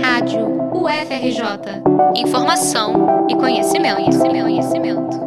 [0.00, 1.82] Rádio UFRJ.
[2.14, 5.20] Informação e conhecimento, conhecimento, conhecimento.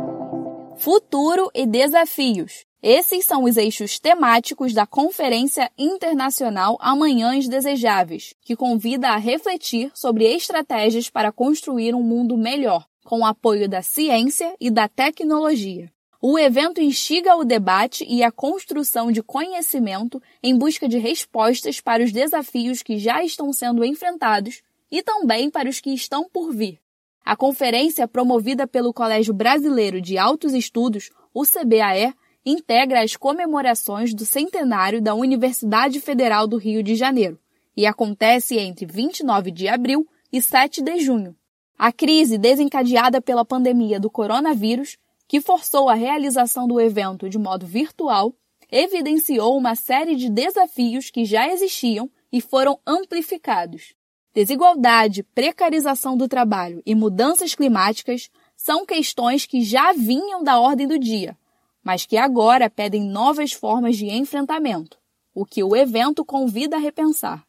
[0.77, 2.65] Futuro e desafios.
[2.81, 10.23] Esses são os eixos temáticos da Conferência Internacional Amanhãs Desejáveis, que convida a refletir sobre
[10.23, 15.91] estratégias para construir um mundo melhor, com o apoio da ciência e da tecnologia.
[16.21, 22.03] O evento instiga o debate e a construção de conhecimento em busca de respostas para
[22.03, 24.61] os desafios que já estão sendo enfrentados
[24.91, 26.77] e também para os que estão por vir.
[27.23, 32.13] A conferência, promovida pelo Colégio Brasileiro de Altos Estudos, o CBAE,
[32.45, 37.39] integra as comemorações do centenário da Universidade Federal do Rio de Janeiro
[37.77, 41.33] e acontece entre 29 de abril e 7 de junho.
[41.77, 44.97] A crise desencadeada pela pandemia do coronavírus
[45.29, 48.33] que forçou a realização do evento de modo virtual,
[48.71, 53.93] evidenciou uma série de desafios que já existiam e foram amplificados.
[54.33, 60.97] Desigualdade, precarização do trabalho e mudanças climáticas são questões que já vinham da ordem do
[60.97, 61.37] dia,
[61.83, 64.97] mas que agora pedem novas formas de enfrentamento,
[65.31, 67.45] o que o evento convida a repensar.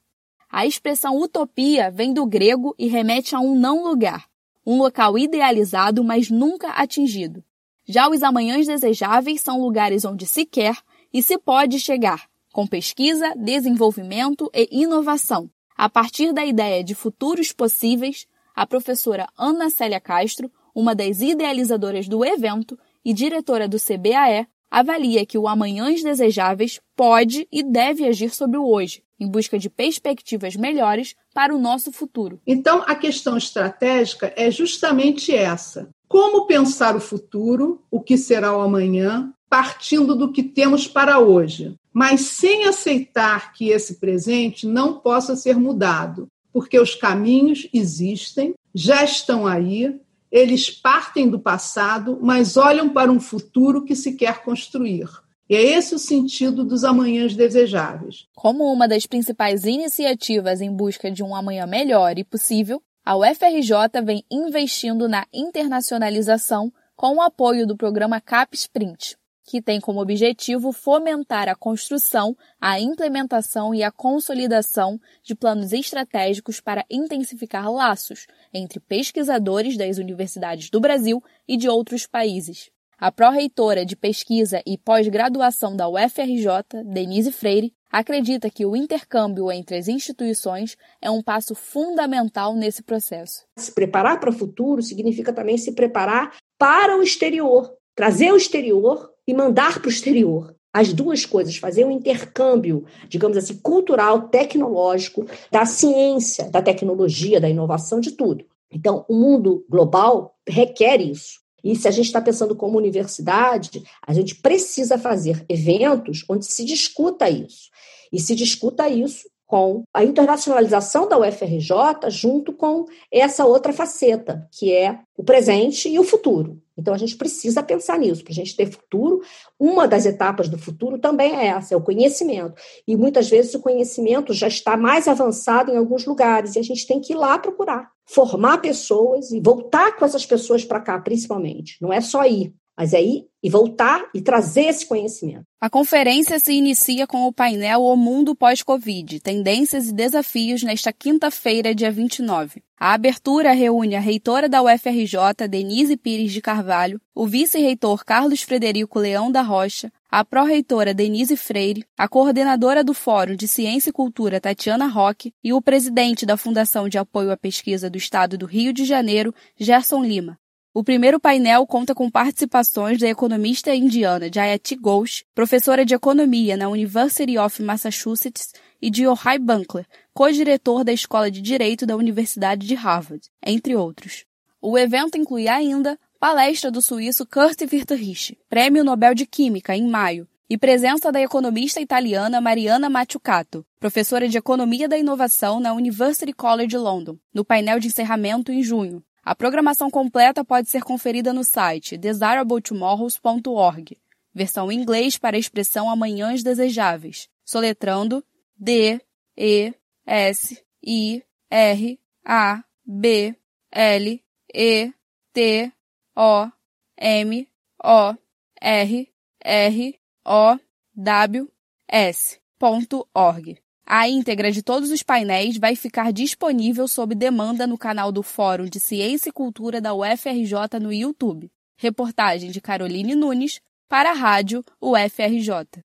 [0.50, 4.28] A expressão utopia vem do grego e remete a um não lugar,
[4.66, 7.42] um local idealizado, mas nunca atingido.
[7.90, 10.76] Já os amanhãs desejáveis são lugares onde se quer
[11.12, 15.50] e se pode chegar, com pesquisa, desenvolvimento e inovação.
[15.76, 22.06] A partir da ideia de futuros possíveis, a professora Ana Célia Castro, uma das idealizadoras
[22.06, 28.30] do evento e diretora do CBAE, avalia que o Amanhãs Desejáveis pode e deve agir
[28.30, 32.40] sobre o hoje, em busca de perspectivas melhores para o nosso futuro.
[32.46, 38.60] Então, a questão estratégica é justamente essa: como pensar o futuro, o que será o
[38.60, 45.36] amanhã, partindo do que temos para hoje, mas sem aceitar que esse presente não possa
[45.36, 50.00] ser mudado, porque os caminhos existem, já estão aí,
[50.32, 55.08] eles partem do passado, mas olham para um futuro que se quer construir.
[55.48, 58.26] E é esse o sentido dos amanhãs desejáveis.
[58.34, 64.04] Como uma das principais iniciativas em busca de um amanhã melhor e possível, a UFRJ
[64.04, 70.70] vem investindo na internacionalização com o apoio do programa CAP Sprint, que tem como objetivo
[70.70, 78.78] fomentar a construção, a implementação e a consolidação de planos estratégicos para intensificar laços entre
[78.78, 82.70] pesquisadores das universidades do Brasil e de outros países.
[83.00, 89.78] A pró-reitora de pesquisa e pós-graduação da UFRJ, Denise Freire, acredita que o intercâmbio entre
[89.78, 93.46] as instituições é um passo fundamental nesse processo.
[93.56, 99.10] Se preparar para o futuro significa também se preparar para o exterior, trazer o exterior
[99.26, 100.54] e mandar para o exterior.
[100.70, 107.48] As duas coisas, fazer um intercâmbio, digamos assim, cultural, tecnológico, da ciência, da tecnologia, da
[107.48, 108.44] inovação, de tudo.
[108.70, 111.40] Então, o mundo global requer isso.
[111.62, 116.64] E se a gente está pensando como universidade, a gente precisa fazer eventos onde se
[116.64, 117.70] discuta isso.
[118.12, 124.72] E se discuta isso com a internacionalização da UFRJ junto com essa outra faceta, que
[124.72, 126.62] é o presente e o futuro.
[126.78, 128.22] Então a gente precisa pensar nisso.
[128.22, 129.20] Para a gente ter futuro,
[129.58, 132.54] uma das etapas do futuro também é essa, é o conhecimento.
[132.86, 136.86] E muitas vezes o conhecimento já está mais avançado em alguns lugares e a gente
[136.86, 141.76] tem que ir lá procurar, formar pessoas e voltar com essas pessoas para cá, principalmente.
[141.80, 145.44] Não é só ir, mas ir e voltar e trazer esse conhecimento.
[145.60, 151.74] A conferência se inicia com o painel O Mundo Pós-Covid, Tendências e Desafios nesta quinta-feira,
[151.74, 152.62] dia 29.
[152.78, 158.98] A abertura reúne a reitora da UFRJ, Denise Pires de Carvalho, o vice-reitor Carlos Frederico
[158.98, 164.40] Leão da Rocha, a pró-reitora Denise Freire, a coordenadora do Fórum de Ciência e Cultura
[164.40, 168.72] Tatiana Roque e o presidente da Fundação de Apoio à Pesquisa do Estado do Rio
[168.72, 170.38] de Janeiro, Gerson Lima.
[170.72, 176.68] O primeiro painel conta com participações da economista indiana Jayati Ghosh, professora de economia na
[176.68, 182.76] University of Massachusetts, e de Ohai Bunkler, co-diretor da Escola de Direito da Universidade de
[182.76, 184.24] Harvard, entre outros.
[184.62, 190.28] O evento inclui ainda palestra do suíço Kurt Wirthrich, Prêmio Nobel de Química, em maio,
[190.48, 196.76] e presença da economista italiana Mariana Mazzucato, professora de Economia da Inovação na University College
[196.76, 199.02] London, no painel de encerramento em junho.
[199.30, 203.96] A programação completa pode ser conferida no site desirabletomorrows.org,
[204.34, 208.24] versão em inglês para a expressão amanhãs desejáveis, soletrando
[208.58, 209.00] D,
[209.36, 209.72] E,
[210.04, 213.36] S, I, R, A, B,
[213.70, 214.20] L,
[214.52, 214.92] E,
[215.32, 215.72] T,
[216.16, 216.50] O,
[216.98, 217.48] M,
[217.84, 218.16] O,
[218.60, 219.12] R,
[219.44, 220.58] R, O,
[220.96, 221.48] W,
[221.86, 223.62] S, ponto org.
[223.92, 228.66] A íntegra de todos os painéis vai ficar disponível sob demanda no canal do Fórum
[228.66, 231.50] de Ciência e Cultura da UFRJ no YouTube.
[231.76, 235.82] Reportagem de Caroline Nunes para a Rádio UFRJ.